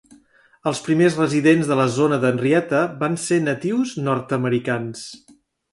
[0.71, 5.11] Els primers residents de la zona de Henrietta van ser natius nord-americans.